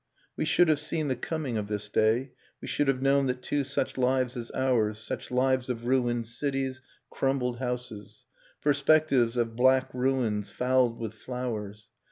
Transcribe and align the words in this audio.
We 0.35 0.45
should 0.45 0.67
have 0.67 0.79
seen 0.79 1.09
the 1.09 1.15
coming 1.15 1.57
of 1.59 1.67
this 1.67 1.87
day. 1.87 2.31
We 2.59 2.67
should 2.67 2.87
have 2.87 3.03
known 3.03 3.27
that 3.27 3.43
two 3.43 3.63
such 3.63 3.99
lives 3.99 4.35
as 4.35 4.49
ours, 4.55 4.97
Such 4.97 5.29
lives 5.29 5.69
of 5.69 5.85
ruined 5.85 6.25
cities, 6.25 6.81
crumbled 7.11 7.59
houses. 7.59 8.25
Perspectives 8.63 9.37
of 9.37 9.55
black 9.55 9.93
ruins 9.93 10.49
fouled 10.49 10.97
with 10.97 11.13
flowers. 11.13 11.87